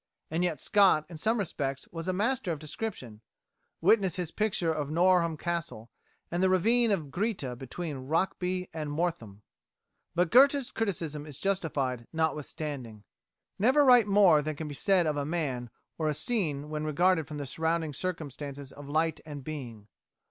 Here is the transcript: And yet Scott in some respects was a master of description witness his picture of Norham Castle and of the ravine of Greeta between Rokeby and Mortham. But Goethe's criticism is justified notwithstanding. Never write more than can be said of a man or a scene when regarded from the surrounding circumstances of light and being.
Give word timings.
And 0.31 0.43
yet 0.43 0.59
Scott 0.59 1.05
in 1.09 1.17
some 1.17 1.37
respects 1.37 1.87
was 1.91 2.07
a 2.07 2.11
master 2.11 2.51
of 2.51 2.57
description 2.57 3.21
witness 3.81 4.15
his 4.15 4.31
picture 4.31 4.73
of 4.73 4.89
Norham 4.89 5.37
Castle 5.37 5.91
and 6.31 6.39
of 6.39 6.41
the 6.41 6.49
ravine 6.49 6.89
of 6.89 7.11
Greeta 7.11 7.55
between 7.55 8.07
Rokeby 8.07 8.69
and 8.73 8.89
Mortham. 8.89 9.43
But 10.15 10.31
Goethe's 10.31 10.71
criticism 10.71 11.27
is 11.27 11.37
justified 11.37 12.07
notwithstanding. 12.11 13.03
Never 13.59 13.85
write 13.85 14.07
more 14.07 14.41
than 14.41 14.55
can 14.55 14.67
be 14.67 14.73
said 14.73 15.05
of 15.05 15.17
a 15.17 15.23
man 15.23 15.69
or 15.99 16.07
a 16.07 16.15
scene 16.15 16.69
when 16.71 16.83
regarded 16.83 17.27
from 17.27 17.37
the 17.37 17.45
surrounding 17.45 17.93
circumstances 17.93 18.71
of 18.71 18.89
light 18.89 19.19
and 19.23 19.43
being. 19.43 19.87